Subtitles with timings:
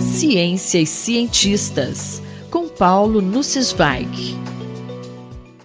[0.00, 4.36] Ciência e cientistas, com Paulo Nussweig.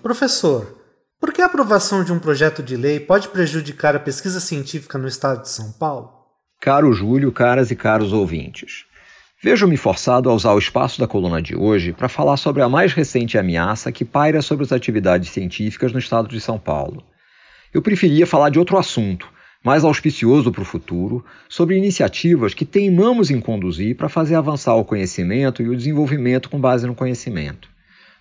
[0.01, 0.77] Professor,
[1.19, 5.07] por que a aprovação de um projeto de lei pode prejudicar a pesquisa científica no
[5.07, 6.09] estado de São Paulo?
[6.61, 8.85] Caro Júlio, caras e caros ouvintes.
[9.43, 12.93] Vejo-me forçado a usar o espaço da coluna de hoje para falar sobre a mais
[12.93, 17.03] recente ameaça que paira sobre as atividades científicas no estado de São Paulo.
[17.73, 19.29] Eu preferia falar de outro assunto,
[19.67, 24.85] mais auspicioso para o futuro, sobre iniciativas que teimamos em conduzir para fazer avançar o
[24.85, 27.67] conhecimento e o desenvolvimento com base no conhecimento.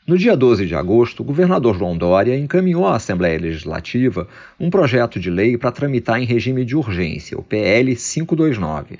[0.04, 4.26] No dia 12 de agosto, o governador João Dória encaminhou à Assembleia Legislativa
[4.58, 8.98] um projeto de lei para tramitar em regime de urgência, o PL 529.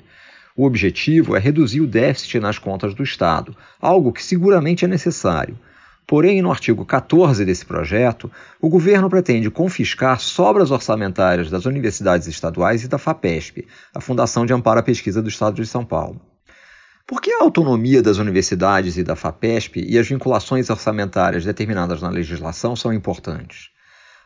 [0.55, 5.59] O objetivo é reduzir o déficit nas contas do Estado, algo que seguramente é necessário,
[6.07, 12.81] Porém, no artigo 14 desse projeto, o governo pretende confiscar sobras orçamentárias das universidades estaduais
[12.85, 16.21] e da FAPESP, a Fundação de Amparo à Pesquisa do Estado de São Paulo.
[17.05, 22.09] Por que a autonomia das universidades e da FAPESP e as vinculações orçamentárias determinadas na
[22.09, 23.69] legislação são importantes?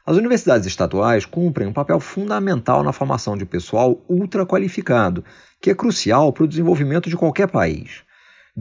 [0.06, 5.26] As universidades estaduais cumprem um papel fundamental na formação de pessoal ultra qualificado,
[5.60, 8.04] que é crucial para o desenvolvimento de qualquer país.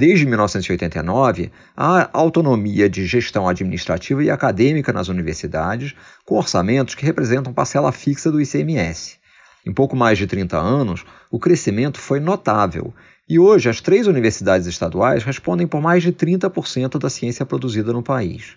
[0.01, 7.53] Desde 1989, há autonomia de gestão administrativa e acadêmica nas universidades, com orçamentos que representam
[7.53, 9.19] parcela fixa do ICMS.
[9.67, 12.95] Em pouco mais de 30 anos, o crescimento foi notável
[13.29, 18.03] e hoje as três universidades estaduais respondem por mais de 30% da ciência produzida no
[18.03, 18.57] país.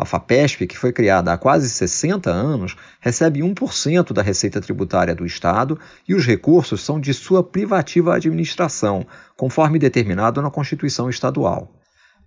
[0.00, 5.26] A FAPESP, que foi criada há quase 60 anos, recebe 1% da receita tributária do
[5.26, 9.06] Estado e os recursos são de sua privativa administração,
[9.36, 11.70] conforme determinado na Constituição Estadual.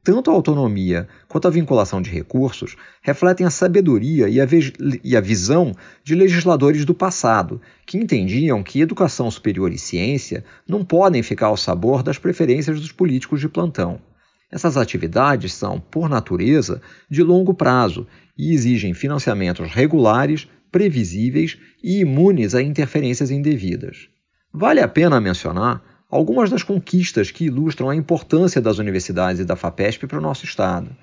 [0.03, 4.47] Tanto a autonomia quanto a vinculação de recursos refletem a sabedoria e a,
[5.03, 10.85] e a, visão de legisladores do passado, que entendiam que educação superior e ciência não
[10.85, 13.99] podem ficar ao sabor das preferências dos políticos de plantão.
[14.53, 18.05] Essas atividades são, por natureza, de longo prazo
[18.37, 24.09] e exigem financiamentos regulares, previsíveis e imunes a interferências indevidas.
[24.53, 29.55] Vale a pena mencionar algumas das conquistas que ilustram a importância das universidades e da
[29.55, 30.95] FAPESP para o nosso Estado.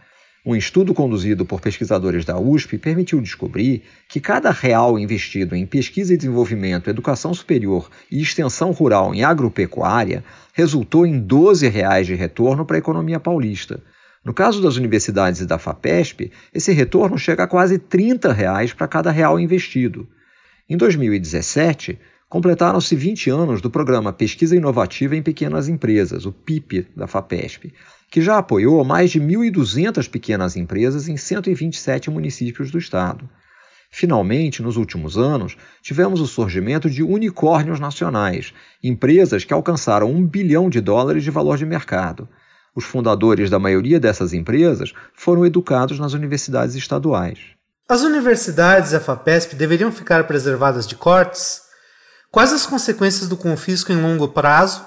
[0.45, 6.15] Um estudo conduzido por pesquisadores da USP permitiu descobrir que cada real investido em pesquisa
[6.15, 10.25] e desenvolvimento, educação superior e extensão rural em agropecuária
[10.55, 13.83] resultou em 12 reais de retorno para a economia paulista.
[14.25, 18.89] No caso das universidades e da FAPESP, esse retorno chega a quase 30 reais para
[18.89, 20.09] cada real investido.
[20.67, 21.99] Em 2017,
[22.31, 27.75] completaram-se 20 anos do programa Pesquisa Inovativa em Pequenas Empresas, o PIP da FAPESP,
[28.09, 33.29] que já apoiou mais de 1.200 pequenas empresas em 127 municípios do estado.
[33.91, 40.71] Finalmente, nos últimos anos, tivemos o surgimento de unicórnios nacionais, empresas que alcançaram um bilhão
[40.71, 42.29] de dólares de valor de mercado.
[42.77, 47.41] Os fundadores da maioria dessas empresas foram educados nas universidades estaduais.
[47.89, 51.69] As universidades e a FAPESP deveriam ficar preservadas de cortes?
[52.33, 54.85] Quais as consequências do confisco em longo prazo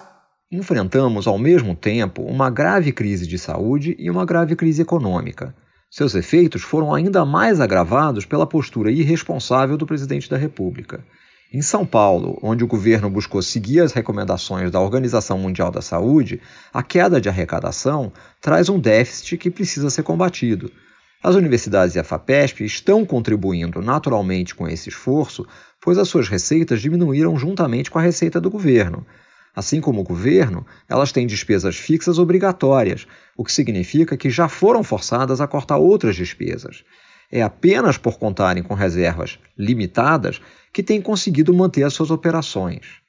[0.49, 5.53] enfrentamos ao mesmo tempo uma grave crise de saúde e uma grave crise econômica.
[5.91, 11.03] Seus efeitos foram ainda mais agravados pela postura irresponsável do presidente da República.
[11.53, 16.39] Em São Paulo, onde o governo buscou seguir as recomendações da Organização Mundial da Saúde,
[16.73, 20.71] a queda de arrecadação traz um déficit que precisa ser combatido.
[21.23, 25.47] As universidades e a FAPESP estão contribuindo naturalmente com esse esforço,
[25.79, 29.07] pois as suas receitas diminuíram juntamente com a receita do governo.
[29.55, 33.07] Assim como o governo, elas têm despesas fixas obrigatórias,
[33.37, 36.83] o que significa que já foram forçadas a cortar outras despesas.
[37.31, 40.41] É apenas por contarem com reservas limitadas
[40.73, 43.01] que têm conseguido manter as suas operações.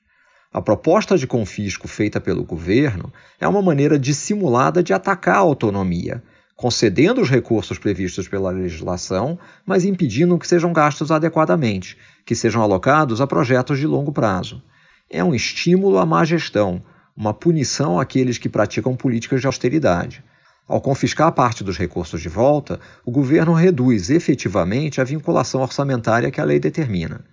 [0.53, 6.23] A proposta de confisco feita pelo governo é uma maneira dissimulada de atacar a autonomia,
[6.57, 13.21] concedendo os recursos previstos pela legislação, mas impedindo que sejam gastos adequadamente, que sejam alocados
[13.21, 14.63] a projetos de longo prazo
[15.11, 16.83] é um estímulo à má gestão,
[17.17, 20.25] uma punição àqueles que praticam políticas de austeridade.
[20.67, 26.41] Ao confiscar parte dos recursos de volta, o governo reduz efetivamente a vinculação orçamentária que
[26.41, 27.25] a lei determina.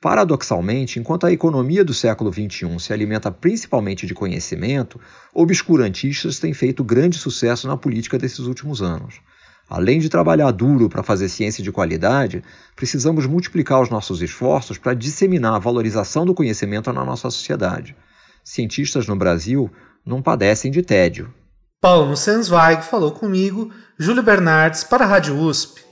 [0.00, 5.00] Paradoxalmente, enquanto a economia do século XXI se alimenta principalmente de conhecimento,
[5.34, 9.20] obscurantistas têm feito grande sucesso na política desses últimos anos.
[9.68, 12.42] Além de trabalhar duro para fazer ciência de qualidade,
[12.74, 17.94] precisamos multiplicar os nossos esforços para disseminar a valorização do conhecimento na nossa sociedade.
[18.42, 19.70] Cientistas no Brasil
[20.06, 21.34] não padecem de tédio.
[21.82, 25.82] Paulo Sensweig falou comigo, Júlio Bernardes, para a Rádio USP.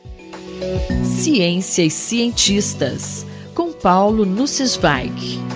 [1.04, 3.26] Ciência e cientistas,
[3.56, 5.55] com Paulo Nussweig.